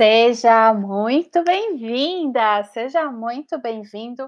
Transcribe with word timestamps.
Seja 0.00 0.72
muito 0.72 1.44
bem-vinda, 1.44 2.64
seja 2.64 3.12
muito 3.12 3.60
bem-vindo 3.60 4.26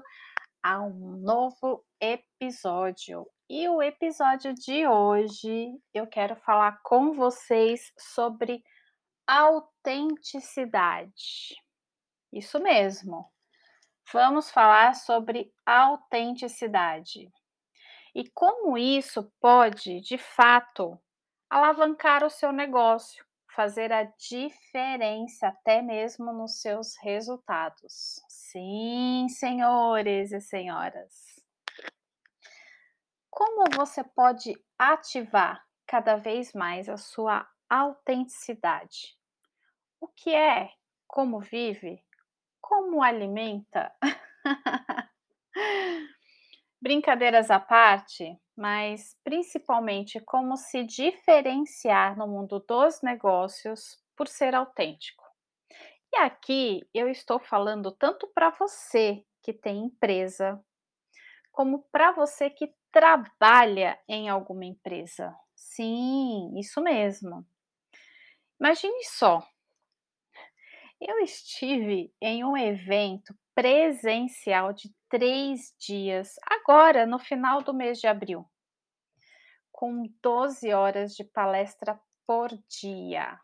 a 0.61 0.79
um 0.79 1.17
novo 1.17 1.83
episódio. 1.99 3.27
E 3.49 3.67
o 3.67 3.81
episódio 3.81 4.53
de 4.53 4.85
hoje 4.85 5.71
eu 5.91 6.05
quero 6.05 6.35
falar 6.35 6.79
com 6.83 7.13
vocês 7.13 7.91
sobre 7.97 8.63
autenticidade. 9.25 11.55
Isso 12.31 12.59
mesmo. 12.59 13.25
Vamos 14.13 14.51
falar 14.51 14.93
sobre 14.93 15.51
autenticidade 15.65 17.31
e 18.13 18.29
como 18.29 18.77
isso 18.77 19.27
pode, 19.41 20.01
de 20.01 20.19
fato, 20.19 21.01
alavancar 21.49 22.23
o 22.23 22.29
seu 22.29 22.51
negócio, 22.51 23.25
fazer 23.55 23.91
a 23.91 24.03
diferença 24.03 25.47
até 25.47 25.81
mesmo 25.81 26.33
nos 26.33 26.61
seus 26.61 26.95
resultados. 26.97 28.21
Sim, 28.27 29.27
senhores 29.29 30.31
e 30.31 30.41
senhoras. 30.41 31.41
Como 33.29 33.65
você 33.75 34.03
pode 34.03 34.53
ativar 34.77 35.63
cada 35.87 36.15
vez 36.15 36.53
mais 36.53 36.89
a 36.89 36.97
sua 36.97 37.47
autenticidade? 37.69 39.17
O 39.99 40.07
que 40.07 40.33
é? 40.33 40.71
Como 41.07 41.39
vive? 41.39 42.03
Como 42.61 43.03
alimenta? 43.03 43.93
Brincadeiras 46.81 47.49
à 47.49 47.59
parte, 47.59 48.37
mas 48.57 49.17
principalmente 49.23 50.19
como 50.21 50.57
se 50.57 50.83
diferenciar 50.83 52.17
no 52.17 52.27
mundo 52.27 52.63
dos 52.67 53.01
negócios 53.01 53.97
por 54.15 54.27
ser 54.27 54.55
autêntico. 54.55 55.23
E 56.13 56.17
aqui 56.17 56.81
eu 56.93 57.09
estou 57.09 57.39
falando 57.39 57.91
tanto 57.91 58.27
para 58.33 58.49
você 58.51 59.23
que 59.41 59.53
tem 59.53 59.85
empresa, 59.85 60.63
como 61.51 61.83
para 61.91 62.11
você 62.11 62.49
que 62.49 62.73
trabalha 62.91 63.99
em 64.07 64.29
alguma 64.29 64.65
empresa. 64.65 65.35
Sim, 65.55 66.53
isso 66.59 66.81
mesmo. 66.81 67.45
Imagine 68.59 69.03
só, 69.03 69.47
eu 70.99 71.19
estive 71.19 72.11
em 72.21 72.43
um 72.43 72.55
evento 72.57 73.35
presencial 73.53 74.73
de 74.73 74.91
três 75.09 75.73
dias, 75.79 76.35
agora 76.45 77.05
no 77.05 77.19
final 77.19 77.61
do 77.61 77.73
mês 77.73 77.99
de 77.99 78.07
abril, 78.07 78.45
com 79.73 80.03
12 80.21 80.71
horas 80.71 81.13
de 81.15 81.25
palestra 81.25 81.99
por 82.25 82.49
dia. 82.69 83.37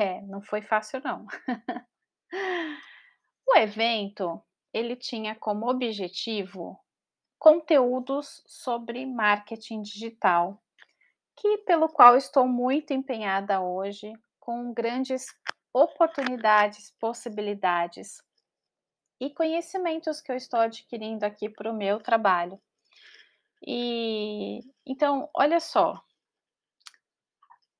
É, 0.00 0.20
não 0.22 0.42
foi 0.42 0.62
fácil 0.62 1.00
não. 1.04 1.26
o 3.46 3.56
evento, 3.56 4.42
ele 4.72 4.96
tinha 4.96 5.36
como 5.36 5.70
objetivo 5.70 6.80
conteúdos 7.38 8.42
sobre 8.46 9.06
marketing 9.06 9.82
digital, 9.82 10.60
que 11.36 11.58
pelo 11.58 11.88
qual 11.88 12.16
estou 12.16 12.48
muito 12.48 12.92
empenhada 12.92 13.60
hoje, 13.60 14.12
com 14.40 14.72
grandes 14.72 15.26
oportunidades, 15.72 16.90
possibilidades 16.98 18.20
e 19.20 19.30
conhecimentos 19.30 20.20
que 20.20 20.32
eu 20.32 20.36
estou 20.36 20.60
adquirindo 20.60 21.24
aqui 21.24 21.48
para 21.48 21.70
o 21.70 21.76
meu 21.76 22.00
trabalho. 22.00 22.60
E 23.66 24.60
então, 24.86 25.28
olha 25.34 25.60
só, 25.60 26.00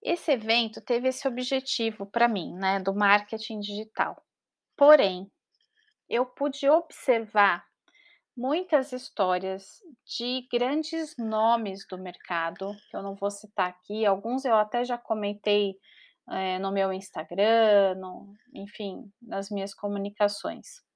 esse 0.02 0.32
evento 0.32 0.80
teve 0.80 1.08
esse 1.08 1.26
objetivo 1.26 2.06
para 2.06 2.28
mim, 2.28 2.54
né, 2.54 2.80
do 2.80 2.94
marketing 2.94 3.60
digital. 3.60 4.22
Porém, 4.76 5.30
eu 6.08 6.24
pude 6.24 6.68
observar 6.68 7.64
muitas 8.36 8.92
histórias 8.92 9.82
de 10.06 10.46
grandes 10.52 11.16
nomes 11.18 11.84
do 11.88 11.98
mercado, 11.98 12.72
que 12.88 12.96
eu 12.96 13.02
não 13.02 13.16
vou 13.16 13.30
citar 13.30 13.68
aqui, 13.68 14.06
alguns 14.06 14.44
eu 14.44 14.54
até 14.54 14.84
já 14.84 14.96
comentei 14.96 15.76
é, 16.30 16.58
no 16.58 16.70
meu 16.70 16.92
Instagram, 16.92 17.96
no, 17.96 18.32
enfim, 18.54 19.10
nas 19.20 19.50
minhas 19.50 19.74
comunicações. 19.74 20.87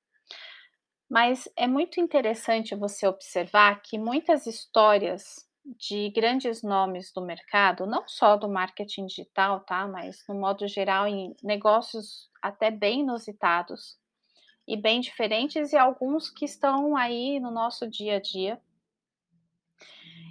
Mas 1.12 1.46
é 1.54 1.66
muito 1.66 2.00
interessante 2.00 2.74
você 2.74 3.06
observar 3.06 3.82
que 3.82 3.98
muitas 3.98 4.46
histórias 4.46 5.46
de 5.62 6.08
grandes 6.08 6.62
nomes 6.62 7.12
do 7.12 7.20
mercado, 7.20 7.84
não 7.84 8.08
só 8.08 8.34
do 8.34 8.48
marketing 8.48 9.04
digital, 9.04 9.60
tá? 9.60 9.86
Mas 9.86 10.24
no 10.26 10.34
modo 10.34 10.66
geral, 10.66 11.06
em 11.06 11.36
negócios 11.42 12.30
até 12.40 12.70
bem 12.70 13.00
inusitados 13.00 13.98
e 14.66 14.74
bem 14.74 15.02
diferentes, 15.02 15.74
e 15.74 15.76
alguns 15.76 16.30
que 16.30 16.46
estão 16.46 16.96
aí 16.96 17.38
no 17.38 17.50
nosso 17.50 17.86
dia 17.86 18.16
a 18.16 18.18
dia. 18.18 18.58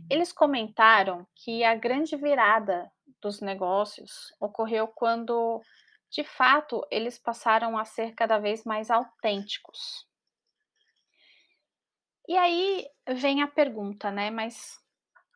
Eles 0.09 0.33
comentaram 0.33 1.27
que 1.35 1.63
a 1.63 1.75
grande 1.75 2.15
virada 2.15 2.91
dos 3.21 3.39
negócios 3.39 4.33
ocorreu 4.39 4.87
quando, 4.87 5.61
de 6.09 6.23
fato, 6.23 6.83
eles 6.89 7.19
passaram 7.19 7.77
a 7.77 7.85
ser 7.85 8.15
cada 8.15 8.39
vez 8.39 8.63
mais 8.63 8.89
autênticos. 8.89 10.09
E 12.27 12.37
aí 12.37 12.87
vem 13.15 13.41
a 13.41 13.47
pergunta, 13.47 14.11
né? 14.11 14.29
Mas 14.29 14.79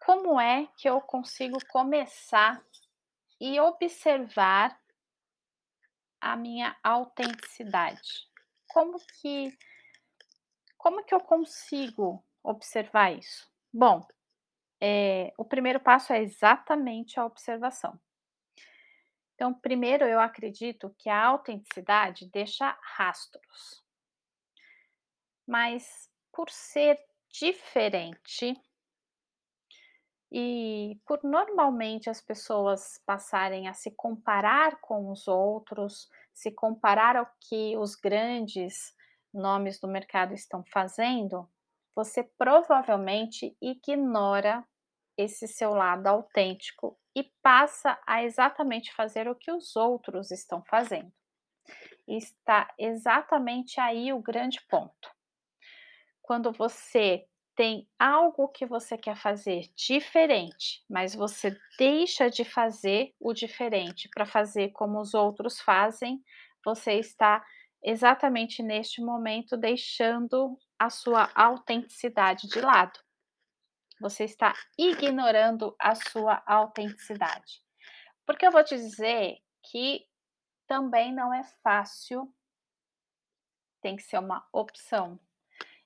como 0.06 0.40
é 0.40 0.68
que 0.78 0.88
eu 0.88 1.02
consigo 1.02 1.58
começar 1.68 2.64
e 3.40 3.60
observar 3.60 4.80
a 6.22 6.36
minha 6.36 6.76
autenticidade? 6.84 8.30
Como 8.68 8.98
que 9.22 9.58
como 10.78 11.04
que 11.04 11.16
eu 11.16 11.20
consigo 11.20 12.24
observar 12.44 13.12
isso? 13.12 13.52
Bom, 13.74 14.06
é, 14.80 15.34
o 15.36 15.44
primeiro 15.44 15.80
passo 15.80 16.14
é 16.14 16.22
exatamente 16.22 17.20
a 17.20 17.26
observação. 17.26 18.00
Então, 19.34 19.54
primeiro, 19.54 20.06
eu 20.06 20.20
acredito 20.20 20.96
que 20.98 21.10
a 21.10 21.26
autenticidade 21.26 22.30
deixa 22.30 22.78
rastros. 22.82 23.84
Mas 25.48 26.10
por 26.36 26.50
ser 26.50 27.00
diferente 27.32 28.62
e 30.30 31.00
por 31.08 31.24
normalmente 31.24 32.10
as 32.10 32.20
pessoas 32.20 33.02
passarem 33.06 33.70
a 33.70 33.74
se 33.74 33.92
comparar 33.92 34.82
com 34.82 35.10
os 35.10 35.30
outros, 35.30 36.10
se 36.34 36.52
comparar 36.52 37.16
ao 37.16 37.26
que 37.40 37.78
os 37.78 37.96
grandes 37.96 38.94
nomes 39.34 39.80
do 39.80 39.88
mercado 39.88 40.34
estão 40.34 40.62
fazendo, 40.74 41.50
você 41.96 42.22
provavelmente 42.38 43.56
ignora 43.62 44.68
esse 45.18 45.48
seu 45.48 45.70
lado 45.70 46.08
autêntico 46.08 47.00
e 47.16 47.24
passa 47.42 47.98
a 48.06 48.24
exatamente 48.24 48.94
fazer 48.94 49.30
o 49.30 49.36
que 49.36 49.52
os 49.52 49.78
outros 49.78 50.32
estão 50.32 50.62
fazendo. 50.66 51.14
Está 52.06 52.74
exatamente 52.78 53.80
aí 53.80 54.12
o 54.12 54.22
grande 54.22 54.60
ponto 54.68 55.15
quando 56.26 56.52
você 56.52 57.24
tem 57.56 57.88
algo 58.00 58.50
que 58.50 58.66
você 58.66 58.98
quer 58.98 59.16
fazer 59.16 59.70
diferente, 59.76 60.84
mas 60.90 61.14
você 61.14 61.56
deixa 61.78 62.30
de 62.30 62.44
fazer 62.44 63.14
o 63.20 63.32
diferente 63.32 64.10
para 64.10 64.26
fazer 64.26 64.72
como 64.72 65.00
os 65.00 65.14
outros 65.14 65.62
fazem, 65.62 66.22
você 66.66 66.94
está 66.94 67.46
exatamente 67.82 68.64
neste 68.64 69.02
momento 69.02 69.56
deixando 69.56 70.58
a 70.80 70.90
sua 70.90 71.32
autenticidade 71.36 72.48
de 72.48 72.60
lado. 72.60 73.00
Você 74.02 74.24
está 74.24 74.54
ignorando 74.78 75.76
a 75.80 75.94
sua 75.94 76.44
autenticidade. 76.46 77.64
Porque 78.26 78.46
eu 78.46 78.52
vou 78.52 78.64
te 78.64 78.76
dizer 78.76 79.38
que 79.64 80.04
também 80.68 81.14
não 81.14 81.32
é 81.32 81.44
fácil, 81.64 82.34
tem 83.80 83.96
que 83.96 84.02
ser 84.02 84.18
uma 84.18 84.46
opção 84.52 85.20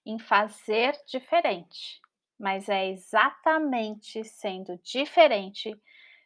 em 0.10 0.18
fazer 0.18 1.00
diferente, 1.06 2.02
mas 2.40 2.68
é 2.68 2.90
exatamente 2.90 4.24
sendo 4.24 4.76
diferente 4.80 5.80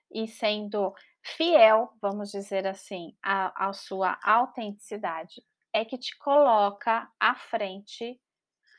e 0.10 0.26
sendo 0.26 0.94
fiel, 1.22 1.92
vamos 2.02 2.32
dizer 2.32 2.66
assim, 2.66 3.14
à, 3.22 3.74
sua 3.74 4.18
autenticidade, 4.24 5.44
é 5.74 5.84
que 5.84 5.98
te 5.98 6.18
coloca 6.18 7.12
à 7.20 7.36
frente 7.36 8.18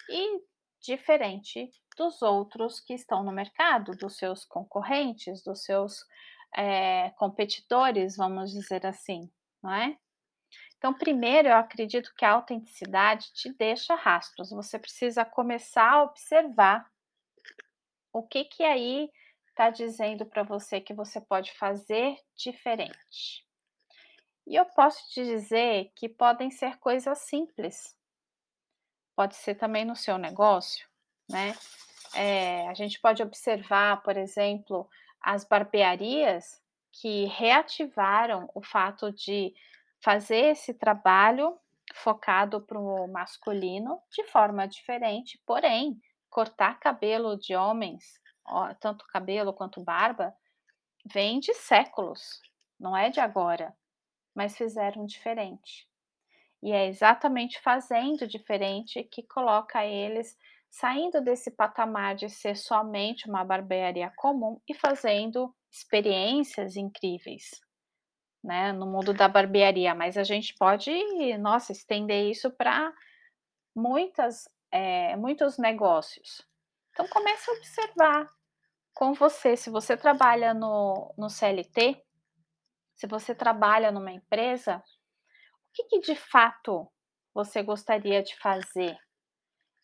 e 0.09 0.41
diferente 0.81 1.71
dos 1.99 2.23
outros 2.23 2.81
que 2.81 2.95
estão 2.95 3.23
no 3.23 3.33
mercado, 3.33 3.93
dos 3.93 4.17
seus 4.17 4.47
concorrentes, 4.47 5.43
dos 5.43 5.65
seus 5.65 6.03
é, 6.57 7.11
competidores, 7.11 8.17
vamos 8.17 8.53
dizer 8.53 8.87
assim, 8.87 9.31
não 9.63 9.73
é? 9.73 9.99
Então, 10.85 10.93
primeiro, 10.93 11.49
eu 11.49 11.57
acredito 11.57 12.15
que 12.15 12.27
a 12.27 12.33
autenticidade 12.33 13.33
te 13.33 13.51
deixa 13.51 13.95
rastros. 13.95 14.51
Você 14.51 14.79
precisa 14.79 15.25
começar 15.25 15.91
a 15.91 16.03
observar 16.03 16.87
o 18.13 18.23
que 18.23 18.45
que 18.45 18.63
aí 18.63 19.11
está 19.49 19.71
dizendo 19.71 20.27
para 20.27 20.43
você 20.43 20.83
que 20.83 20.93
você 20.93 21.23
pode 21.23 21.53
fazer 21.53 22.19
diferente. 22.37 23.47
E 24.47 24.57
eu 24.57 24.67
posso 24.67 25.09
te 25.09 25.25
dizer 25.25 25.91
que 25.97 26.07
podem 26.07 26.51
ser 26.51 26.77
coisas 26.77 27.17
simples. 27.21 27.97
Pode 29.17 29.37
ser 29.37 29.55
também 29.55 29.87
no 29.87 29.97
seu 29.97 30.19
negócio, 30.19 30.87
né. 31.27 31.57
Eh, 32.15 32.69
a 32.69 32.75
gente 32.75 33.01
pode 33.01 33.23
observar, 33.23 34.03
por 34.03 34.19
exemplo, 34.19 34.87
as 35.19 35.47
barbearias 35.47 36.63
que 36.93 37.25
reativaram 37.25 38.51
o 38.55 38.61
fato 38.61 39.11
de 39.11 39.55
fazer 40.05 40.51
esse 40.53 40.75
trabalho 40.75 41.59
focado 41.95 42.61
para 42.61 42.79
o 42.79 43.09
masculino 43.09 44.03
de 44.11 44.23
forma 44.25 44.69
diferente, 44.69 45.43
porém, 45.47 45.99
cortar 46.29 46.79
cabelo 46.79 47.39
de 47.39 47.57
homens, 47.57 48.21
ó, 48.45 48.75
tanto 48.75 49.07
cabelo 49.07 49.55
quanto 49.55 49.83
barba, 49.83 50.35
vem 51.07 51.41
de 51.41 51.55
séculos, 51.55 52.43
não 52.79 52.95
é 52.95 53.09
de 53.09 53.19
agora, 53.19 53.75
mas 54.35 54.59
fizeram 54.59 55.07
diferente. 55.07 55.89
E 56.63 56.71
é 56.73 56.87
exatamente 56.87 57.59
fazendo 57.61 58.27
diferente 58.27 59.05
que 59.05 59.23
coloca 59.23 59.87
eles 59.87 60.37
saindo 60.71 61.23
desse 61.23 61.51
patamar 61.51 62.15
de 62.15 62.29
ser 62.29 62.57
somente 62.57 63.29
uma 63.29 63.45
barbearia 63.45 64.13
comum 64.17 64.61
e 64.69 64.75
fazendo 64.75 65.55
experiências 65.71 66.77
incríveis, 66.77 67.64
né, 68.45 68.73
no 68.73 68.87
mundo 68.87 69.15
da 69.15 69.29
barbearia, 69.29 69.95
mas 69.95 70.19
a 70.19 70.25
gente 70.25 70.55
pode, 70.57 70.93
nossa, 71.39 71.73
estender 71.73 72.31
isso 72.31 72.51
para 72.53 72.93
muitas, 73.77 74.49
eh, 74.73 75.17
muitos 75.17 75.59
negócios. 75.59 76.47
Então 76.93 77.09
comece 77.09 77.51
a 77.51 77.55
observar 77.55 78.31
com 78.95 79.15
você, 79.15 79.57
se 79.57 79.71
você 79.71 79.97
trabalha 79.97 80.55
no 80.55 81.15
no 81.19 81.31
CLT, 81.31 82.03
se 82.95 83.07
você 83.07 83.35
trabalha 83.35 83.93
numa 83.93 84.13
empresa, 84.13 84.79
o 84.79 85.73
que 85.75 85.85
que 85.85 86.01
de 86.01 86.17
fato 86.17 86.89
você 87.35 87.63
gostaria 87.63 88.23
de 88.23 88.37
fazer? 88.39 88.97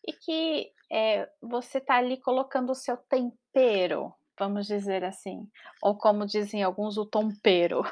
E 0.07 0.13
que, 0.13 0.73
eh, 0.91 1.29
você 1.41 1.79
está 1.79 1.97
ali 1.97 2.17
colocando 2.21 2.71
o 2.71 2.75
seu 2.75 2.97
tempero, 2.97 4.13
vamos 4.37 4.67
dizer 4.67 5.03
assim, 5.03 5.49
ou 5.81 5.97
como 5.97 6.25
dizem 6.25 6.63
alguns, 6.63 6.97
o 6.97 7.05
tompero. 7.05 7.83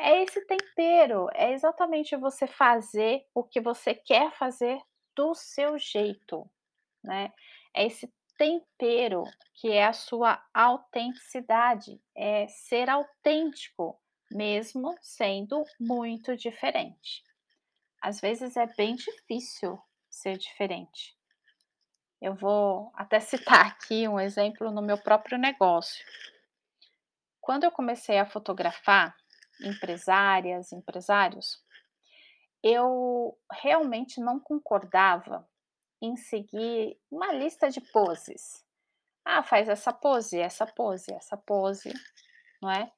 É 0.00 0.22
esse 0.22 0.44
tempero, 0.46 1.28
é 1.32 1.52
exatamente 1.52 2.16
você 2.16 2.46
fazer 2.46 3.24
o 3.34 3.44
que 3.44 3.60
você 3.60 3.94
quer 3.94 4.32
fazer 4.32 4.80
do 5.16 5.34
seu 5.34 5.78
jeito, 5.78 6.50
né. 7.04 7.32
É 7.74 7.86
esse 7.86 8.12
tempero 8.36 9.24
que 9.54 9.70
é 9.70 9.84
a 9.84 9.92
sua 9.92 10.44
autenticidade, 10.52 12.00
é 12.16 12.48
ser 12.48 12.90
autêntico, 12.90 14.00
mesmo 14.30 14.96
sendo 15.00 15.64
muito 15.78 16.36
diferente. 16.36 17.22
Às 18.02 18.20
vezes 18.20 18.56
é 18.56 18.66
bem 18.66 18.96
difícil 18.96 19.78
ser 20.10 20.36
diferente. 20.38 21.16
Eu 22.22 22.36
vou 22.36 22.92
até 22.94 23.18
citar 23.18 23.66
aqui 23.66 24.06
um 24.06 24.20
exemplo 24.20 24.70
no 24.70 24.80
meu 24.80 24.96
próprio 24.96 25.36
negócio. 25.36 26.04
Quando 27.40 27.64
eu 27.64 27.72
comecei 27.72 28.16
a 28.20 28.24
fotografar 28.24 29.16
empresárias, 29.60 30.70
empresários, 30.72 31.60
eu 32.62 33.36
realmente 33.50 34.20
não 34.20 34.38
concordava 34.38 35.48
em 36.02 36.16
seguir 36.16 36.98
uma 37.10 37.32
lista 37.32 37.70
de 37.70 37.80
poses. 37.80 38.64
"Ah, 39.24 39.42
faz 39.42 39.68
essa 39.68 39.92
pose, 39.92 40.38
essa 40.40 40.66
pose, 40.66 41.12
essa 41.14 41.36
pose", 41.36 41.92
não 42.62 42.70
é, 42.70 42.92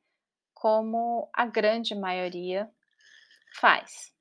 como 0.54 1.30
a 1.34 1.46
grande 1.46 1.94
maioria 1.94 2.70
faz. 3.60 4.14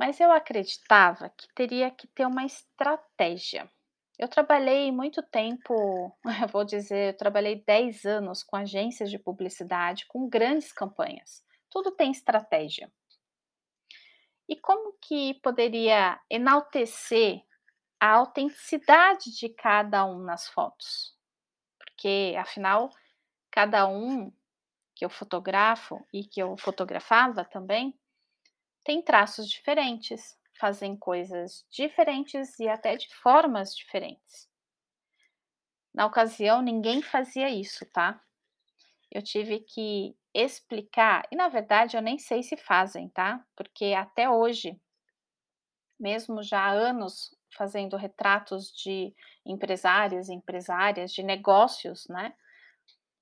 Mas 0.00 0.18
eu 0.18 0.32
acreditava 0.32 1.28
que 1.28 1.46
teria 1.54 1.90
que 1.90 2.06
ter 2.06 2.24
uma 2.24 2.42
estratégia. 2.42 3.70
Eu 4.18 4.28
trabalhei 4.28 4.90
muito 4.90 5.22
tempo, 5.22 5.74
eu 6.24 6.24
vou 6.48 6.64
dizer, 6.64 7.12
eu 7.12 7.16
trabalhei 7.18 7.62
10 7.66 8.06
anos 8.06 8.42
com 8.42 8.56
agências 8.56 9.10
de 9.10 9.18
publicidade, 9.18 10.06
com 10.06 10.26
grandes 10.26 10.72
campanhas, 10.72 11.44
tudo 11.68 11.90
tem 11.90 12.10
estratégia. 12.10 12.90
E 14.48 14.56
como 14.56 14.94
que 15.02 15.34
poderia 15.42 16.18
enaltecer 16.30 17.42
a 18.00 18.12
autenticidade 18.12 19.36
de 19.38 19.50
cada 19.50 20.06
um 20.06 20.20
nas 20.20 20.48
fotos? 20.48 21.14
Porque 21.78 22.34
afinal, 22.38 22.88
cada 23.50 23.86
um 23.86 24.32
que 24.94 25.04
eu 25.04 25.10
fotografo 25.10 26.02
e 26.10 26.24
que 26.24 26.40
eu 26.40 26.56
fotografava 26.56 27.44
também, 27.44 27.99
tem 28.84 29.02
traços 29.02 29.48
diferentes, 29.48 30.38
fazem 30.58 30.96
coisas 30.96 31.66
diferentes 31.70 32.58
e 32.60 32.68
até 32.68 32.96
de 32.96 33.08
formas 33.16 33.74
diferentes. 33.74 34.48
Na 35.94 36.06
ocasião, 36.06 36.62
ninguém 36.62 37.02
fazia 37.02 37.48
isso, 37.48 37.84
tá. 37.86 38.20
Eu 39.10 39.22
tive 39.22 39.60
que 39.60 40.16
explicar 40.34 41.24
e 41.32 41.36
na 41.36 41.48
verdade 41.48 41.96
eu 41.96 42.02
nem 42.02 42.18
sei 42.18 42.42
se 42.42 42.56
fazem, 42.56 43.08
tá, 43.10 43.44
porque 43.56 43.94
até 43.96 44.30
hoje 44.30 44.80
mesmo 45.98 46.42
já 46.42 46.60
há 46.60 46.70
anos 46.70 47.34
fazendo 47.56 47.96
retratos 47.96 48.72
de 48.72 49.14
empresários 49.44 50.28
e 50.28 50.34
empresárias, 50.34 51.12
de 51.12 51.22
negócios, 51.22 52.06
né, 52.08 52.32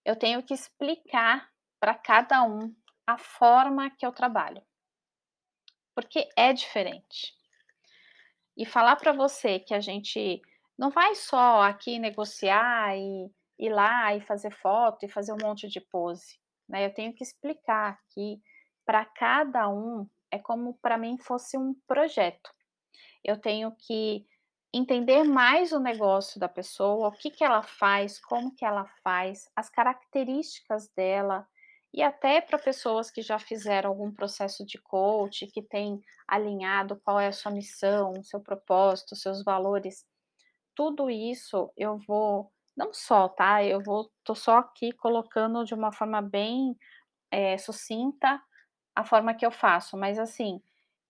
eu 0.04 0.16
tenho 0.16 0.42
que 0.42 0.54
explicar 0.54 1.48
para 1.80 1.94
cada 1.94 2.42
um 2.44 2.74
a 3.06 3.18
forma 3.18 3.90
que 3.90 4.06
eu 4.06 4.12
trabalho. 4.12 4.62
Porque 5.98 6.28
é 6.36 6.52
diferente. 6.52 7.34
E 8.56 8.64
falar 8.64 8.94
para 8.94 9.10
você 9.10 9.58
que 9.58 9.74
a 9.74 9.80
gente 9.80 10.40
não 10.78 10.90
vai 10.90 11.16
só 11.16 11.62
aqui 11.62 11.98
negociar 11.98 12.96
e 12.96 13.28
ir 13.58 13.68
lá 13.68 14.14
e 14.14 14.20
fazer 14.20 14.52
foto 14.52 15.04
e 15.04 15.08
fazer 15.08 15.32
um 15.32 15.38
monte 15.42 15.66
de 15.66 15.80
pose, 15.80 16.38
né, 16.68 16.86
eu 16.86 16.94
tenho 16.94 17.12
que 17.12 17.24
explicar 17.24 17.98
que 18.10 18.40
para 18.86 19.04
cada 19.04 19.68
um 19.68 20.08
é 20.30 20.38
como 20.38 20.74
para 20.74 20.96
mim 20.96 21.18
fosse 21.18 21.58
um 21.58 21.74
projeto. 21.84 22.54
Eu 23.24 23.36
tenho 23.36 23.72
que 23.72 24.24
entender 24.72 25.24
mais 25.24 25.72
o 25.72 25.80
negócio 25.80 26.38
da 26.38 26.48
pessoa, 26.48 27.08
o 27.08 27.12
que 27.12 27.28
que 27.28 27.42
ela 27.42 27.64
faz, 27.64 28.20
como 28.20 28.54
que 28.54 28.64
ela 28.64 28.84
faz, 29.02 29.50
as 29.56 29.68
características 29.68 30.88
dela, 30.90 31.44
e 31.92 32.02
até 32.02 32.40
para 32.40 32.58
pessoas 32.58 33.10
que 33.10 33.22
já 33.22 33.38
fizeram 33.38 33.90
algum 33.90 34.12
processo 34.12 34.64
de 34.64 34.78
coach, 34.78 35.46
que 35.48 35.62
tem 35.62 36.00
alinhado 36.28 37.00
qual 37.04 37.18
é 37.20 37.28
a 37.28 37.32
sua 37.32 37.52
missão, 37.52 38.22
seu 38.22 38.40
propósito, 38.40 39.16
seus 39.16 39.42
valores, 39.44 40.04
tudo 40.74 41.10
isso 41.10 41.72
eu 41.76 41.98
vou 42.06 42.52
não 42.76 42.92
só, 42.94 43.28
tá, 43.28 43.64
eu 43.64 43.82
vou 43.82 44.10
tô 44.24 44.34
só 44.34 44.58
aqui 44.58 44.92
colocando 44.92 45.64
de 45.64 45.74
uma 45.74 45.92
forma 45.92 46.22
bem, 46.22 46.76
eh, 47.32 47.58
sucinta 47.58 48.42
a 48.96 49.04
forma 49.04 49.34
que 49.34 49.46
eu 49.46 49.50
faço, 49.52 49.96
mas 49.98 50.18
assim, 50.18 50.60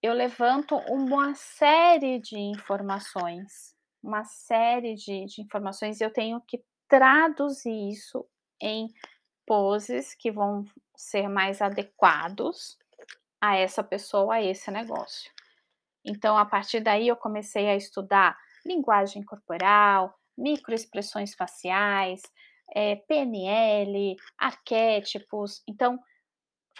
eu 0.02 0.14
levanto 0.14 0.76
uma 0.88 1.34
série 1.34 2.20
de 2.20 2.38
informações, 2.38 3.74
uma 4.02 4.24
série 4.24 4.94
de 4.96 5.26
de 5.26 5.42
informações 5.42 6.00
e 6.00 6.04
eu 6.04 6.12
tenho 6.12 6.40
que 6.42 6.62
traduzir 6.88 7.90
isso 7.90 8.26
em 8.62 8.88
poses 9.48 10.14
que 10.14 10.30
vão 10.30 10.62
ser 10.94 11.26
mais 11.26 11.62
adequados 11.62 12.78
a 13.40 13.56
essa 13.56 13.82
pessoa, 13.82 14.34
a 14.34 14.42
esse 14.42 14.70
negócio. 14.70 15.32
Então 16.04 16.36
a 16.36 16.44
partir 16.44 16.80
daí 16.80 17.08
eu 17.08 17.16
comecei 17.16 17.66
a 17.66 17.74
estudar 17.74 18.36
linguagem 18.66 19.22
corporal, 19.22 20.14
microexpressões 20.36 21.34
faciais, 21.34 22.20
eh, 22.74 22.96
PNL, 23.08 24.16
arquétipos, 24.36 25.62
então 25.66 25.98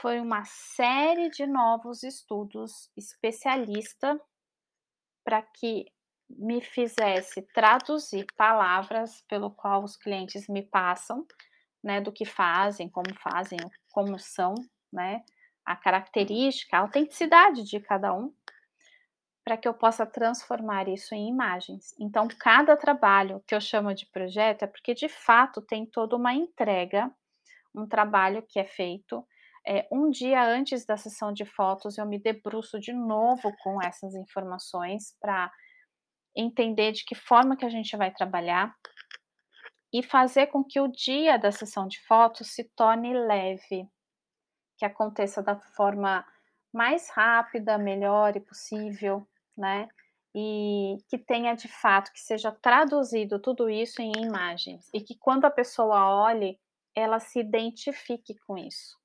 foi 0.01 0.21
uma 0.21 0.45
série 0.45 1.31
de 1.31 1.47
novos 1.47 2.03
estudos 2.03 2.91
especialista 2.97 4.21
para 5.25 5.43
que 5.43 5.87
me 6.29 6.61
fizesse 6.61 7.43
traduzir 7.55 8.27
palavras 8.37 9.23
pelo 9.23 9.51
qual 9.51 9.83
os 9.83 9.97
clientes 9.97 10.47
me 10.49 10.63
passam, 10.63 11.27
né, 11.83 12.01
do 12.01 12.13
que 12.13 12.25
fazem, 12.25 12.89
como 12.89 13.15
fazem, 13.15 13.59
como 13.93 14.19
são, 14.19 14.55
né, 14.93 15.23
a 15.65 15.77
característica, 15.77 16.77
a 16.77 16.81
autenticidade 16.81 17.63
de 17.65 17.79
cada 17.81 18.15
um, 18.15 18.33
para 19.45 19.57
que 19.57 19.67
eu 19.67 19.73
possa 19.73 20.05
transformar 20.05 20.89
isso 20.89 21.15
em 21.15 21.29
imagens. 21.29 21.95
Então 21.99 22.29
cada 22.29 22.77
trabalho 22.77 23.43
que 23.47 23.55
eu 23.55 23.61
chamo 23.61 23.95
de 23.95 24.07
projeto 24.07 24.63
é 24.65 24.67
porque 24.67 24.95
de 24.95 25.09
fato 25.09 25.63
tem 25.63 25.87
toda 25.87 26.17
uma 26.17 26.35
entrega, 26.35 27.11
um 27.75 27.87
trabalho 27.87 28.43
que 28.47 28.59
é 28.59 28.65
feito, 28.65 29.27
eh, 29.67 29.87
um 29.91 30.11
dia 30.11 30.43
antes 30.45 30.85
da 30.85 30.97
sessão 30.97 31.33
de 31.33 31.45
fotos 31.45 31.97
eu 31.97 32.07
me 32.07 32.19
debruço 32.19 32.79
de 32.79 32.93
novo 32.93 33.51
com 33.63 33.83
essas 33.83 34.15
informações 34.15 35.17
para 35.21 35.51
entender 36.37 36.93
de 36.93 37.05
que 37.05 37.15
forma 37.15 37.57
que 37.57 37.65
a 37.65 37.71
gente 37.71 37.97
vai 37.97 38.11
trabalhar 38.11 38.75
e 39.93 40.03
fazer 40.03 40.49
com 40.49 40.63
que 40.65 40.81
o 40.81 40.89
dia 40.89 41.39
da 41.39 41.51
sessão 41.51 41.87
de 41.87 42.01
fotos 42.07 42.49
se 42.49 42.65
torne 42.65 43.15
leve. 43.15 43.89
que 44.77 44.85
aconteça 44.85 45.43
da 45.43 45.57
forma 45.57 46.25
mais 46.73 47.11
rápida, 47.11 47.77
melhor 47.79 48.37
e 48.37 48.41
possível, 48.41 49.27
né? 49.57 49.89
E 50.35 50.99
que 51.09 51.19
tenha 51.19 51.55
de 51.55 51.67
fato, 51.69 52.13
que 52.13 52.21
seja 52.21 52.53
traduzido 52.53 53.41
tudo 53.41 53.69
isso 53.69 54.01
em 54.01 54.13
imagens 54.19 54.89
e 54.95 55.01
que 55.01 55.17
quando 55.19 55.47
a 55.47 55.51
pessoa 55.51 56.15
olhe, 56.15 56.61
ela 56.95 57.19
se 57.19 57.41
identifique 57.41 58.37
com 58.47 58.57
isso. 58.57 58.97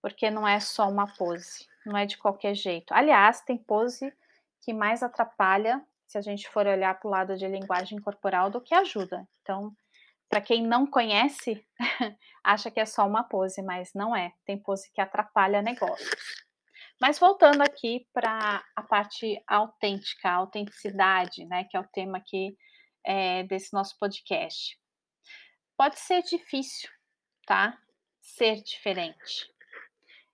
Porque 0.00 0.30
não 0.30 0.46
é 0.46 0.60
só 0.60 0.88
uma 0.88 1.06
pose, 1.16 1.66
não 1.86 1.96
é 1.96 2.06
de 2.06 2.18
qualquer 2.18 2.54
jeito. 2.54 2.92
Aliás, 2.92 3.40
tem 3.40 3.56
pose 3.58 4.12
que 4.60 4.72
mais 4.72 5.02
atrapalha, 5.02 5.84
se 6.12 6.18
a 6.18 6.20
gente 6.20 6.46
for 6.50 6.66
olhar 6.66 6.94
para 7.00 7.08
o 7.08 7.10
lado 7.10 7.36
de 7.38 7.48
linguagem 7.48 7.98
corporal, 7.98 8.50
do 8.50 8.60
que 8.60 8.74
ajuda. 8.74 9.26
Então, 9.40 9.74
para 10.28 10.42
quem 10.42 10.62
não 10.62 10.86
conhece, 10.86 11.66
acha 12.44 12.70
que 12.70 12.78
é 12.78 12.84
só 12.84 13.06
uma 13.06 13.24
pose, 13.24 13.62
mas 13.62 13.94
não 13.94 14.14
é. 14.14 14.30
Tem 14.44 14.58
pose 14.58 14.92
que 14.92 15.00
atrapalha 15.00 15.62
negócios. 15.62 16.10
Mas 17.00 17.18
voltando 17.18 17.62
aqui 17.62 18.06
para 18.12 18.62
a 18.76 18.82
parte 18.82 19.42
autêntica, 19.48 20.28
a 20.28 20.34
autenticidade, 20.34 21.46
né, 21.46 21.64
que 21.64 21.78
é 21.78 21.80
o 21.80 21.88
tema 21.88 22.18
aqui 22.18 22.54
é, 23.04 23.44
desse 23.44 23.72
nosso 23.72 23.98
podcast. 23.98 24.78
Pode 25.78 25.98
ser 25.98 26.22
difícil, 26.22 26.90
tá? 27.46 27.78
Ser 28.20 28.62
diferente. 28.62 29.50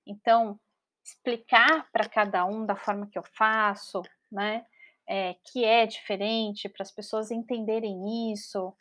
Então, 0.05 0.59
explicar 1.05 1.89
para 1.93 2.09
cada 2.09 2.45
um 2.45 2.67
da 2.67 2.75
forma 2.75 3.07
que 3.07 3.19
eu 3.19 3.25
faço, 3.37 4.03
né? 4.31 4.67
É, 5.09 5.35
que 5.53 5.65
é 5.65 5.87
diferente, 5.87 6.69
para 6.69 6.83
as 6.83 6.93
pessoas 6.93 7.31
entenderem 7.31 8.33
isso. 8.33 8.75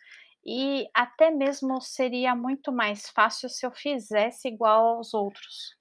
E 0.45 0.89
até 0.93 1.31
mesmo 1.31 1.81
seria 1.81 2.35
muito 2.35 2.71
mais 2.71 3.09
fácil 3.09 3.49
se 3.49 3.65
eu 3.65 3.71
fizesse 3.71 4.47
igual 4.49 4.97
aos 4.97 5.13
outros. 5.13 5.75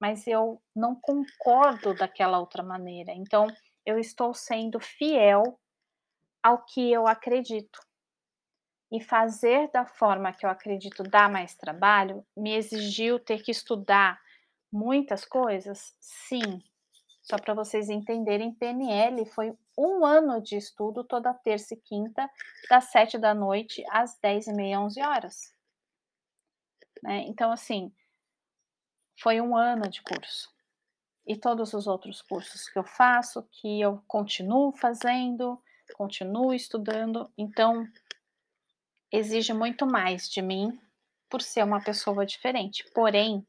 Mas 0.00 0.26
eu 0.26 0.60
não 0.74 0.94
concordo 0.94 1.94
daquela 1.94 2.38
outra 2.40 2.62
maneira. 2.62 3.12
Então, 3.12 3.46
eu 3.86 3.98
estou 3.98 4.34
sendo 4.34 4.80
fiel 4.80 5.58
ao 6.42 6.64
que 6.64 6.92
eu 6.92 7.06
acredito. 7.08 7.80
E 8.92 9.00
fazer 9.02 9.70
da 9.72 9.84
forma 9.86 10.32
que 10.32 10.44
eu 10.44 10.50
acredito 10.50 11.02
dá 11.02 11.28
mais 11.28 11.54
trabalho 11.56 12.24
me 12.36 12.54
exigiu 12.54 13.18
ter 13.18 13.42
que 13.42 13.50
estudar 13.50 14.20
muitas 14.72 15.24
coisas? 15.24 15.94
Sim. 16.00 16.62
Só 17.24 17.38
para 17.38 17.54
vocês 17.54 17.88
entenderem, 17.88 18.54
PNL 18.54 19.24
foi 19.24 19.56
um 19.76 20.04
ano 20.04 20.42
de 20.42 20.56
estudo 20.56 21.02
toda 21.02 21.32
terça 21.32 21.72
e 21.72 21.78
quinta, 21.78 22.30
das 22.68 22.84
sete 22.84 23.16
da 23.16 23.34
noite 23.34 23.82
às 23.88 24.18
dez 24.18 24.46
e 24.46 24.52
meia, 24.52 24.78
onze 24.78 25.00
horas. 25.00 25.54
Né? 27.02 27.24
Então, 27.26 27.50
assim, 27.50 27.90
foi 29.18 29.40
um 29.40 29.56
ano 29.56 29.88
de 29.88 30.02
curso. 30.02 30.52
E 31.26 31.34
todos 31.34 31.72
os 31.72 31.86
outros 31.86 32.20
cursos 32.20 32.68
que 32.68 32.78
eu 32.78 32.84
faço, 32.84 33.42
que 33.50 33.80
eu 33.80 34.04
continuo 34.06 34.72
fazendo, 34.72 35.58
continuo 35.96 36.52
estudando, 36.52 37.32
então 37.38 37.88
exige 39.10 39.54
muito 39.54 39.86
mais 39.86 40.28
de 40.28 40.42
mim 40.42 40.78
por 41.30 41.40
ser 41.40 41.64
uma 41.64 41.82
pessoa 41.82 42.26
diferente. 42.26 42.84
Porém, 42.94 43.46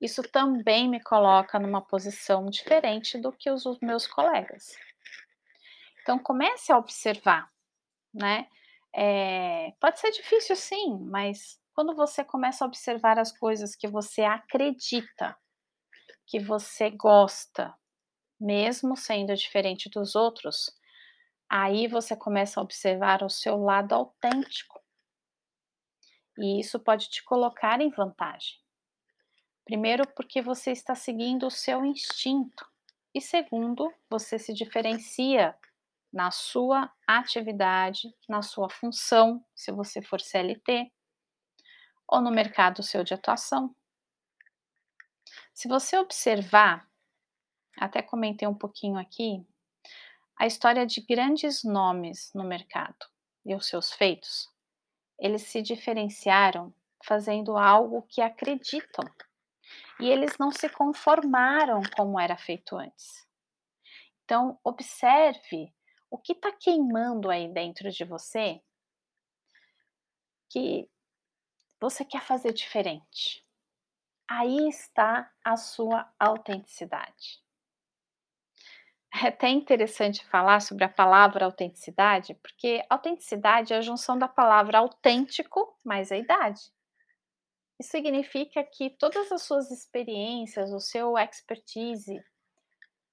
isso 0.00 0.22
também 0.22 0.88
me 0.88 1.00
coloca 1.02 1.58
numa 1.58 1.80
posição 1.80 2.46
diferente 2.46 3.18
do 3.18 3.32
que 3.32 3.50
os, 3.50 3.64
meus 3.80 4.06
colegas. 4.06 4.76
Então 6.02 6.18
comece 6.18 6.70
a 6.70 6.78
observar, 6.78 7.50
né? 8.12 8.48
É, 8.94 9.72
pode 9.80 9.98
ser 9.98 10.10
difícil 10.10 10.56
sim, 10.56 10.98
mas 11.00 11.60
quando 11.74 11.94
você 11.94 12.24
começa 12.24 12.64
a 12.64 12.68
observar 12.68 13.18
as 13.18 13.36
coisas 13.36 13.74
que 13.74 13.88
você 13.88 14.22
acredita, 14.22 15.36
que 16.26 16.38
você 16.38 16.90
gosta, 16.90 17.74
mesmo 18.40 18.96
sendo 18.96 19.34
diferente 19.34 19.88
dos 19.88 20.14
outros, 20.14 20.70
aí 21.48 21.86
você 21.86 22.16
começa 22.16 22.60
a 22.60 22.62
observar 22.62 23.22
o 23.22 23.30
seu 23.30 23.56
lado 23.56 23.94
autêntico. 23.94 24.80
E 26.38 26.60
isso 26.60 26.78
pode 26.78 27.08
te 27.08 27.24
colocar 27.24 27.80
em 27.80 27.90
vantagem. 27.90 28.65
Primeiro, 29.66 30.06
porque 30.14 30.40
você 30.40 30.70
está 30.70 30.94
seguindo 30.94 31.44
o 31.48 31.50
seu 31.50 31.84
instinto. 31.84 32.64
E 33.12 33.20
segundo, 33.20 33.92
você 34.08 34.38
se 34.38 34.54
diferencia 34.54 35.56
na 36.12 36.30
sua 36.30 36.88
atividade, 37.04 38.14
na 38.28 38.42
sua 38.42 38.70
função, 38.70 39.44
se 39.56 39.72
você 39.72 40.00
for 40.00 40.20
CLT, 40.20 40.92
ou 42.06 42.20
no 42.20 42.30
mercado 42.30 42.80
seu 42.80 43.02
de 43.02 43.12
atuação. 43.12 43.74
Se 45.52 45.66
você 45.66 45.98
observar, 45.98 46.88
até 47.76 48.00
comentei 48.00 48.46
um 48.46 48.54
pouquinho 48.54 48.96
aqui, 48.96 49.44
a 50.38 50.46
história 50.46 50.86
de 50.86 51.00
grandes 51.00 51.64
nomes 51.64 52.30
no 52.32 52.44
mercado 52.44 53.04
e 53.44 53.52
os 53.52 53.66
seus 53.66 53.92
feitos, 53.92 54.48
eles 55.18 55.42
se 55.42 55.60
diferenciaram 55.60 56.72
fazendo 57.02 57.56
algo 57.56 58.02
que 58.02 58.20
acreditam 58.20 59.04
e 60.00 60.08
eles 60.08 60.38
não 60.38 60.50
se 60.50 60.68
conformaram 60.68 61.80
como 61.96 62.20
era 62.20 62.36
feito 62.36 62.76
antes. 62.76 63.26
Então, 64.24 64.58
observe 64.64 65.72
o 66.10 66.18
que 66.18 66.32
está 66.32 66.52
queimando 66.52 67.30
aí 67.30 67.48
dentro 67.52 67.90
de 67.90 68.04
você 68.04 68.60
que 70.50 70.88
você 71.80 72.04
quer 72.04 72.22
fazer 72.22 72.52
diferente. 72.52 73.44
Aí 74.28 74.68
está 74.68 75.30
a 75.44 75.56
sua 75.56 76.12
autenticidade. 76.18 77.40
É 79.14 79.28
até 79.28 79.48
interessante 79.48 80.26
falar 80.26 80.60
sobre 80.60 80.84
a 80.84 80.88
palavra 80.88 81.44
autenticidade, 81.44 82.34
porque 82.34 82.84
autenticidade 82.90 83.72
é 83.72 83.78
a 83.78 83.80
junção 83.80 84.18
da 84.18 84.28
palavra 84.28 84.78
autêntico 84.78 85.76
mais 85.84 86.12
a 86.12 86.16
idade. 86.16 86.75
Isso 87.78 87.90
significa 87.90 88.64
que 88.64 88.90
todas 88.90 89.30
as 89.30 89.42
suas 89.42 89.70
experiências, 89.70 90.72
o 90.72 90.80
seu 90.80 91.18
expertise, 91.18 92.24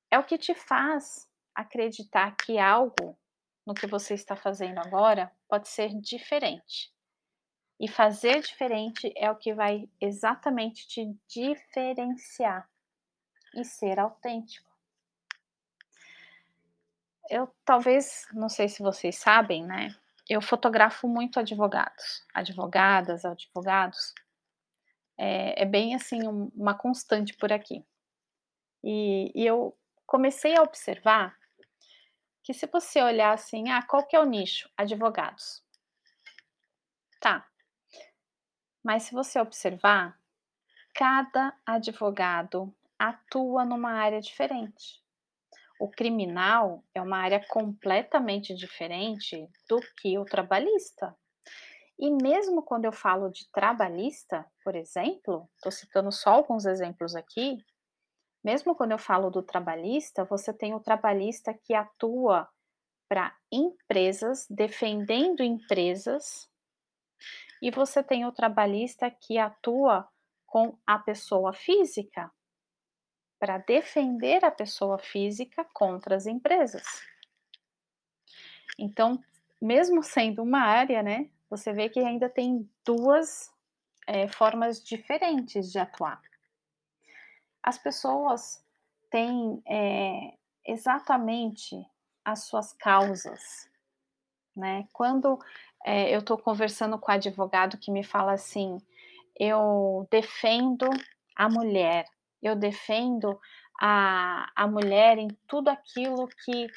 é 0.10 0.18
o 0.18 0.24
que 0.24 0.38
te 0.38 0.54
faz 0.54 1.30
acreditar 1.54 2.36
que 2.38 2.58
algo 2.58 3.18
no 3.66 3.74
que 3.74 3.88
você 3.88 4.14
está 4.14 4.36
fazendo 4.36 4.80
agora 4.80 5.32
pode 5.48 5.68
ser 5.68 5.90
diferente. 6.00 6.94
E 7.80 7.88
fazer 7.88 8.42
diferente 8.42 9.12
é 9.16 9.30
o 9.30 9.36
que 9.36 9.54
vai 9.54 9.90
exatamente 10.00 10.88
te 10.88 11.14
diferenciar 11.28 12.70
e 13.56 13.64
ser 13.66 14.00
autêntico. 14.00 14.72
Eu 17.30 17.54
talvez, 17.66 18.28
não 18.34 18.50
sei 18.50 18.70
se 18.70 18.82
vocês 18.82 19.18
sabem, 19.18 19.66
né? 19.66 19.96
Eu 20.30 20.42
fotografo 20.42 21.08
muito 21.08 21.40
advogados, 21.40 22.26
advogadas, 22.34 23.26
advogados, 23.26 24.14
é, 25.18 25.64
é 25.64 25.66
bem 25.66 25.96
assim 25.96 26.28
um, 26.28 26.52
uma 26.56 26.74
constante 26.74 27.36
por 27.36 27.52
aqui. 27.52 27.86
E, 28.84 29.32
e, 29.34 29.46
eu 29.46 29.78
comecei 30.06 30.56
a 30.56 30.62
observar 30.62 31.38
que 32.44 32.54
se 32.54 32.68
você 32.68 33.02
olhar 33.02 33.34
assim, 33.34 33.70
ah, 33.70 33.82
qual 33.82 34.06
que 34.06 34.16
é 34.16 34.20
o 34.20 34.26
nicho? 34.26 34.70
Advogados. 34.76 35.64
Tá. 37.22 37.48
Mas 38.84 39.04
se 39.04 39.14
você 39.14 39.40
observar, 39.40 40.20
cada 40.94 41.58
advogado 41.66 42.76
atua 43.00 43.64
numa 43.64 43.92
área 43.92 44.20
diferente. 44.20 45.02
O 45.80 45.90
criminal 45.90 46.84
é 46.94 47.02
uma 47.02 47.18
área 47.18 47.46
completamente 47.48 48.54
diferente 48.54 49.50
do 49.68 49.80
que 49.98 50.18
o 50.18 50.26
trabalhista. 50.26 51.16
E 52.00 52.12
mesmo 52.12 52.64
quando 52.64 52.86
eu 52.86 52.92
falo 52.92 53.30
de 53.30 53.50
trabalhista, 53.52 54.46
por 54.64 54.76
exemplo, 54.76 55.50
estou 55.56 55.72
citando 55.72 56.12
só 56.12 56.32
alguns 56.32 56.66
exemplos 56.66 57.16
aqui, 57.16 57.64
mesmo 58.44 58.76
quando 58.76 58.92
eu 58.92 58.98
falo 58.98 59.30
do 59.30 59.42
trabalhista, 59.42 60.26
você 60.26 60.54
tem 60.54 60.74
o 60.74 60.80
trabalhista 60.80 61.54
que 61.54 61.74
atua 61.74 62.50
para 63.08 63.36
empresas, 63.52 64.46
defendendo 64.50 65.44
empresas, 65.44 66.50
e 67.62 67.72
você 67.72 68.04
tem 68.04 68.26
o 68.26 68.32
trabalhista 68.32 69.10
que 69.10 69.38
atua 69.38 70.08
com 70.46 70.78
a 70.86 71.00
pessoa 71.00 71.54
física, 71.54 72.32
para 73.40 73.58
defender 73.58 74.44
a 74.44 74.52
pessoa 74.52 74.98
física 74.98 75.66
contra 75.74 76.16
as 76.16 76.26
empresas. 76.26 76.84
Então, 78.78 79.22
mesmo 79.62 80.02
sendo 80.02 80.42
uma 80.44 80.62
área, 80.62 81.04
né, 81.04 81.30
você 81.58 81.72
vê 81.72 81.88
que 81.88 82.00
ainda 82.00 82.28
tem 82.28 82.68
duas 82.84 83.52
é, 84.08 84.28
formas 84.28 84.84
diferentes 84.84 85.72
de 85.72 85.78
atuar. 85.78 86.20
As 87.62 87.78
pessoas 87.78 88.66
têm 89.12 89.62
é, 89.68 90.34
exatamente 90.66 91.76
as 92.26 92.46
suas 92.46 92.74
causas, 92.74 93.70
né? 94.56 94.88
Quando 94.92 95.38
é, 95.86 96.14
eu 96.14 96.20
estou 96.20 96.40
conversando 96.40 96.98
com 96.98 97.12
o 97.12 97.14
advogado 97.14 97.78
que 97.78 97.92
me 97.92 98.04
fala 98.04 98.34
assim, 98.34 98.80
eu 99.40 100.08
defendo 100.10 100.90
a 101.36 101.48
mulher, 101.48 102.06
eu 102.42 102.56
defendo 102.56 103.40
a, 103.80 104.52
a 104.56 104.68
mulher 104.68 105.20
em 105.20 105.28
tudo 105.48 105.70
aquilo 105.70 106.28
que, 106.44 106.68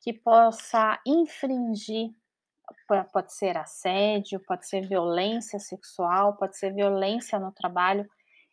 que 0.00 0.12
possa 0.12 1.00
infringir. 1.06 2.10
Pode 3.12 3.32
ser 3.32 3.56
assédio, 3.56 4.40
pode 4.46 4.68
ser 4.68 4.86
violência 4.86 5.58
sexual, 5.58 6.36
pode 6.36 6.56
ser 6.56 6.72
violência 6.72 7.38
no 7.38 7.52
trabalho. 7.52 8.08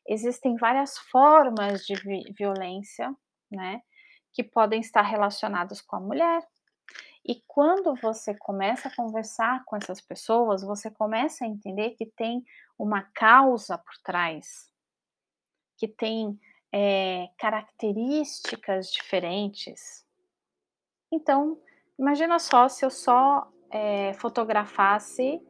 Existem 0.08 0.56
várias 0.56 0.98
formas 0.98 1.86
de 1.86 1.94
vi 1.96 2.24
violência, 2.38 3.16
né? 3.52 3.82
Que 4.34 4.44
podem 4.44 4.80
estar 4.80 5.02
relacionadas 5.02 5.82
com 5.82 5.96
a 5.96 6.00
mulher. 6.00 6.48
E 7.24 7.42
quando 7.48 7.96
você 8.02 8.34
começa 8.34 8.88
a 8.88 8.96
conversar 8.96 9.64
com 9.66 9.76
essas 9.76 10.02
pessoas, 10.02 10.64
você 10.64 10.90
começa 10.90 11.46
a 11.46 11.48
entender 11.48 11.92
que 11.92 12.06
tem 12.06 12.44
uma 12.78 13.04
causa 13.14 13.78
por 13.78 13.94
trás, 14.04 14.72
que 15.78 15.88
tem 15.88 16.40
é, 16.72 17.30
características 17.38 18.92
diferentes. 18.92 20.04
Então, 21.12 21.62
imagina 22.00 22.40
só 22.40 22.68
se 22.68 22.84
eu 22.84 22.90
só 22.90 23.52
é, 23.72 24.14
fotografasse 24.14 25.42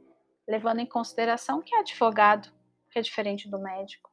levando 0.48 0.80
em 0.80 0.86
consideração 0.86 1.62
que 1.62 1.74
é 1.74 1.80
advogado, 1.80 2.52
que 2.90 3.00
é 3.00 3.02
diferente 3.02 3.50
do 3.50 3.60
médico. 3.60 4.12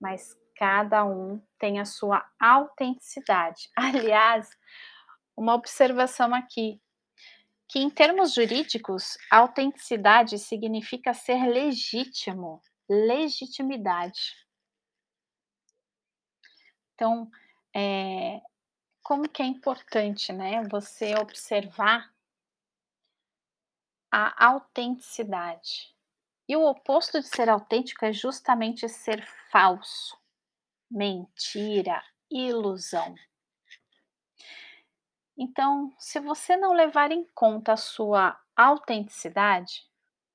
Mas 0.00 0.36
cada 0.56 1.04
um 1.04 1.40
tem 1.58 1.80
a 1.80 1.84
sua 1.84 2.24
autenticidade. 2.40 3.68
Aliás, 3.76 4.48
uma 5.36 5.54
observação 5.54 6.34
aqui, 6.34 6.80
que 7.68 7.78
em 7.78 7.90
termos 7.90 8.34
jurídicos, 8.34 9.16
autenticidade 9.30 10.38
significa 10.38 11.14
ser 11.14 11.46
legítimo, 11.46 12.60
legitimidade. 12.88 14.34
Então, 16.94 17.30
é, 17.74 18.40
como 19.02 19.28
que 19.28 19.42
é 19.42 19.46
importante, 19.46 20.32
né, 20.32 20.62
você 20.70 21.14
observar 21.16 22.11
a 24.12 24.46
autenticidade. 24.46 25.90
E 26.46 26.54
o 26.54 26.66
oposto 26.66 27.18
de 27.18 27.26
ser 27.26 27.48
autêntico 27.48 28.04
é 28.04 28.12
justamente 28.12 28.86
ser 28.86 29.26
falso, 29.50 30.18
mentira, 30.90 32.04
ilusão. 32.30 33.14
Então, 35.34 35.94
se 35.98 36.20
você 36.20 36.58
não 36.58 36.74
levar 36.74 37.10
em 37.10 37.24
conta 37.34 37.72
a 37.72 37.76
sua 37.76 38.38
autenticidade, 38.54 39.88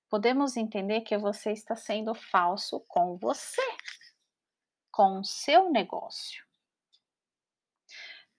podemos 0.10 0.58
entender 0.58 1.02
que 1.02 1.16
você 1.16 1.52
está 1.52 1.76
sendo 1.76 2.16
falso 2.16 2.80
com 2.88 3.16
você, 3.16 3.62
com 4.92 5.20
o 5.20 5.24
seu 5.24 5.70
negócio. 5.70 6.47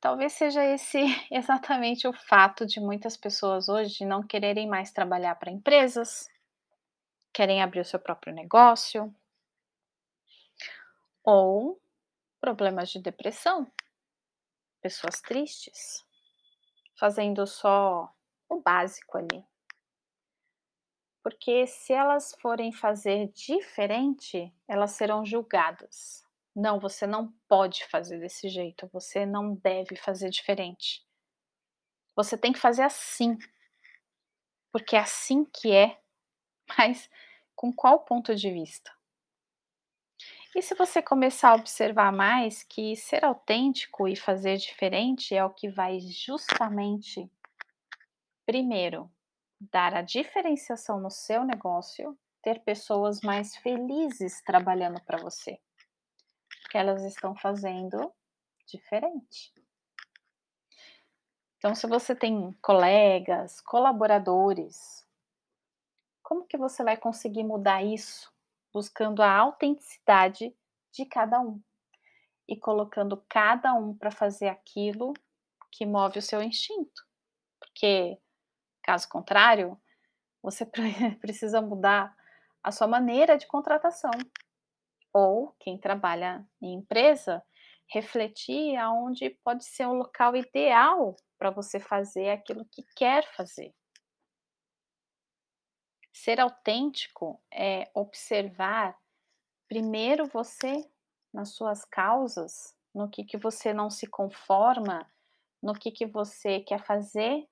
Talvez 0.01 0.33
seja 0.33 0.65
esse 0.65 0.99
exatamente 1.31 2.07
o 2.07 2.13
fato 2.13 2.65
de 2.65 2.81
muitas 2.81 3.17
pessoas 3.17 3.69
hoje 3.69 4.05
não 4.05 4.23
quererem 4.23 4.69
mais 4.69 4.93
trabalhar 4.93 5.35
para 5.35 5.51
empresas, 5.51 6.29
querem 7.33 7.63
abrir 7.63 7.81
o 7.81 7.85
seu 7.85 7.99
próprio 7.99 8.33
negócio, 8.33 9.15
ou 11.25 11.81
problemas 12.41 12.91
de 12.91 13.01
depressão, 13.01 13.71
pessoas 14.81 15.21
tristes, 15.21 16.05
fazendo 16.99 17.47
só 17.47 18.13
o 18.49 18.61
básico 18.61 19.19
ali. 19.19 19.45
Porque 21.23 21.67
se 21.67 21.93
elas 21.93 22.35
forem 22.41 22.73
fazer 22.73 23.29
diferente, 23.33 24.55
elas 24.67 24.93
serão 24.93 25.27
julgadas. 25.27 26.28
Não, 26.55 26.81
você 26.81 27.07
não 27.07 27.33
pode 27.49 27.85
fazer 27.87 28.19
desse 28.19 28.49
jeito, 28.49 28.89
você 28.93 29.25
não 29.25 29.55
deve 29.55 29.97
fazer 29.97 30.31
diferente. 30.31 31.07
Você 32.17 32.37
tem 32.37 32.53
que 32.53 32.59
fazer 32.59 32.83
assim, 32.83 33.39
porque 34.73 34.97
é 34.97 35.01
assim 35.01 35.45
que 35.45 35.73
é, 35.73 36.01
mas 36.77 37.09
com 37.55 37.73
qual 37.73 38.05
ponto 38.05 38.35
de 38.35 38.51
vista? 38.51 38.93
E 40.57 40.63
se 40.63 40.75
você 40.75 41.01
começar 41.01 41.51
a 41.51 41.55
observar 41.55 42.11
mais 42.11 42.65
que 42.65 42.97
ser 42.97 43.25
autêntico 43.25 44.09
e 44.09 44.17
fazer 44.17 44.57
diferente 44.57 45.35
é 45.35 45.45
o 45.45 45.55
que 45.55 45.69
vai 45.69 46.01
justamente, 46.01 47.31
primeiro, 48.45 49.09
dar 49.61 49.95
a 49.95 50.03
diferenciação 50.03 50.99
no 50.99 51.11
seu 51.11 51.45
negócio, 51.45 52.19
ter 52.43 52.65
pessoas 52.65 53.21
mais 53.21 53.57
felizes 53.57 54.43
trabalhando 54.43 55.01
para 55.03 55.19
você 55.19 55.61
que 56.69 56.77
elas 56.77 57.03
estão 57.05 57.35
fazendo 57.35 58.13
diferente. 58.67 59.53
Então, 61.57 61.75
se 61.75 61.87
você 61.87 62.15
tem 62.15 62.53
colegas, 62.63 63.61
colaboradores, 63.61 65.05
como 66.23 66.47
que 66.47 66.57
você 66.57 66.85
vai 66.85 66.97
conseguir 66.97 67.43
mudar 67.43 67.83
isso? 67.83 68.33
Buscando 68.73 69.23
a 69.23 69.33
autenticidade 69.33 70.55
de 70.93 71.07
cada 71.07 71.41
um 71.41 71.61
e 72.47 72.57
colocando 72.57 73.23
cada 73.29 73.75
um 73.75 73.97
para 73.97 74.11
fazer 74.11 74.49
aquilo 74.49 75.15
que 75.73 75.85
move 75.85 76.19
o 76.19 76.23
seu 76.23 76.43
instinto. 76.43 77.07
Porque, 77.59 78.19
caso 78.83 79.09
contrário, 79.09 79.81
você 80.43 80.65
precisa 81.21 81.61
mudar 81.61 82.17
a 82.63 82.71
sua 82.71 82.87
maneira 82.87 83.37
de 83.37 83.47
contratação, 83.47 84.11
ou 85.13 85.55
quem 85.59 85.79
trabalha 85.79 86.47
em 86.61 86.75
empresa, 86.75 87.43
refletir 87.89 88.77
aonde 88.77 89.31
pode 89.43 89.65
ser 89.65 89.87
o 89.87 89.95
local 89.95 90.37
ideal 90.37 91.17
para 91.39 91.51
você 91.51 91.81
fazer 91.81 92.31
aquilo 92.31 92.65
que 92.67 92.83
quer 92.95 93.25
fazer. 93.35 93.75
Ser 96.13 96.41
autêntico 96.41 97.41
é 97.53 97.91
observar 97.95 98.99
primeiro 99.69 100.27
você 100.27 100.91
nas 101.33 101.51
suas 101.51 101.85
causas, 101.85 102.77
no 102.95 103.09
que, 103.09 103.25
que 103.25 103.37
você 103.37 103.73
não 103.73 103.89
se 103.89 104.07
conforma, 104.07 105.09
no 105.63 105.75
que, 105.75 105.91
que 105.91 106.07
você 106.07 106.61
quer 106.61 106.85
fazer 106.85 107.49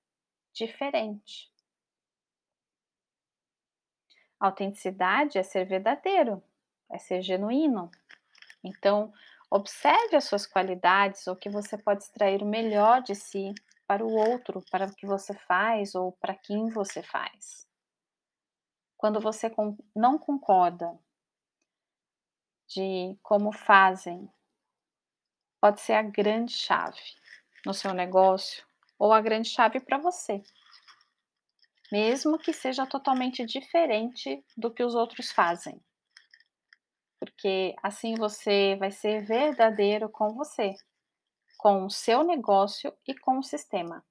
diferente. 0.53 1.53
Autenticidade 4.38 5.38
é 5.38 5.42
ser 5.42 5.64
verdadeiro, 5.64 6.42
é 6.90 6.99
ser 6.99 7.22
genuíno. 7.22 7.90
Então, 8.62 9.12
observe 9.51 10.16
as 10.16 10.25
suas 10.25 10.46
qualidades, 10.46 11.27
o 11.27 11.37
que 11.37 11.49
você 11.49 11.77
pode 11.79 12.03
extrair 12.03 12.42
o 12.42 12.46
melhor 12.46 13.03
de 13.03 13.14
si 13.14 13.55
para 13.87 14.05
o 14.05 14.12
outro, 14.12 14.62
para 14.70 14.87
o 14.87 14.94
que 14.94 15.07
você 15.07 15.35
faz 15.35 15.94
ou 15.94 16.12
para 16.12 16.35
quem 16.35 16.68
você 16.70 17.03
faz. 17.03 17.66
Quando 18.96 19.20
você 19.20 19.53
não 19.94 20.18
concorda 20.18 20.99
de 22.66 23.16
como 23.22 23.53
fazem, 23.53 24.29
pode 25.61 25.81
ser 25.81 25.92
a 25.92 26.03
grande 26.03 26.53
chave 26.53 27.01
no 27.64 27.72
seu 27.72 27.92
negócio 27.92 28.66
ou 28.99 29.12
a 29.12 29.20
grande 29.20 29.49
chave 29.49 29.79
para 29.79 29.99
você. 29.99 30.42
Mesmo 31.92 32.38
que 32.38 32.53
seja 32.53 32.85
totalmente 32.87 33.44
diferente 33.44 34.44
do 34.57 34.72
que 34.72 34.83
os 34.83 34.94
outros 34.96 35.31
fazem 35.31 35.81
porque 37.18 37.74
assim 37.83 38.14
você 38.14 38.76
vai 38.76 38.90
ser 38.90 39.24
verdadeiro 39.24 40.09
com 40.09 40.35
você, 40.35 40.74
com 41.59 41.85
o 41.85 41.90
seu 41.90 42.22
negócio 42.22 42.92
e 43.07 43.14
com 43.14 43.38
o 43.38 43.42
sistema. 43.42 44.05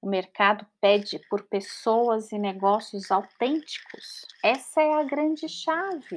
O 0.00 0.08
mercado 0.08 0.66
pede 0.80 1.20
por 1.28 1.46
pessoas 1.46 2.32
e 2.32 2.38
negócios 2.38 3.10
autênticos. 3.10 4.26
Essa 4.42 4.82
é 4.82 4.94
a 4.94 5.04
grande 5.04 5.48
chave. 5.48 6.16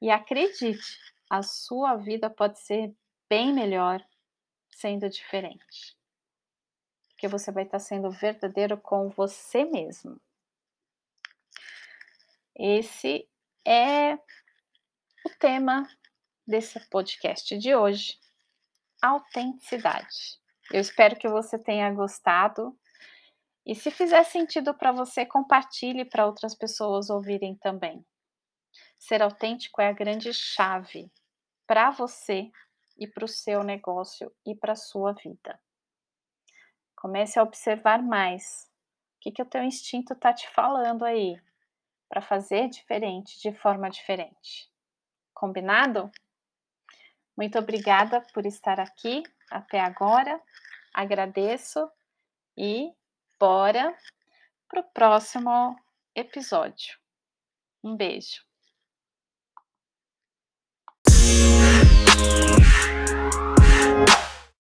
E 0.00 0.10
acredite, 0.10 0.98
a 1.30 1.42
sua 1.42 1.96
vida 1.96 2.28
pode 2.28 2.58
ser 2.58 2.94
bem 3.30 3.54
melhor 3.54 4.04
sendo 4.70 5.08
diferente. 5.08 5.96
Porque 7.08 7.28
você 7.28 7.50
vai 7.50 7.62
estar 7.62 7.78
sendo 7.78 8.10
verdadeiro 8.10 8.76
com 8.76 9.08
você 9.08 9.64
mesmo. 9.64 10.20
Esse 12.54 13.26
é 13.64 14.14
o 15.24 15.30
tema 15.38 15.88
desse 16.46 16.80
podcast 16.88 17.56
de 17.58 17.74
hoje: 17.74 18.18
autenticidade. 19.00 20.40
Eu 20.72 20.80
espero 20.80 21.16
que 21.16 21.28
você 21.28 21.58
tenha 21.58 21.90
gostado 21.92 22.78
e 23.64 23.74
se 23.74 23.90
fizer 23.90 24.24
sentido 24.24 24.74
para 24.74 24.90
você, 24.90 25.24
compartilhe 25.24 26.04
para 26.04 26.26
outras 26.26 26.54
pessoas 26.54 27.10
ouvirem 27.10 27.54
também. 27.54 28.04
Ser 28.98 29.22
autêntico 29.22 29.80
é 29.80 29.88
a 29.88 29.92
grande 29.92 30.32
chave 30.34 31.10
para 31.66 31.90
você 31.90 32.50
e 32.98 33.06
para 33.06 33.24
o 33.24 33.28
seu 33.28 33.62
negócio 33.62 34.32
e 34.44 34.54
para 34.54 34.72
a 34.72 34.76
sua 34.76 35.12
vida. 35.12 35.60
Comece 36.96 37.38
a 37.38 37.42
observar 37.42 38.02
mais. 38.02 38.68
O 39.16 39.20
que, 39.20 39.32
que 39.32 39.42
o 39.42 39.46
teu 39.46 39.62
instinto 39.62 40.12
está 40.12 40.32
te 40.32 40.48
falando 40.50 41.04
aí? 41.04 41.40
Para 42.12 42.20
fazer 42.20 42.68
diferente 42.68 43.40
de 43.40 43.56
forma 43.56 43.88
diferente. 43.88 44.70
Combinado? 45.32 46.10
Muito 47.34 47.58
obrigada 47.58 48.20
por 48.34 48.44
estar 48.44 48.78
aqui 48.78 49.22
até 49.50 49.80
agora. 49.80 50.38
Agradeço 50.92 51.90
e 52.54 52.92
bora 53.40 53.96
para 54.68 54.80
o 54.80 54.90
próximo 54.92 55.74
episódio. 56.14 56.98
Um 57.82 57.96
beijo. 57.96 58.44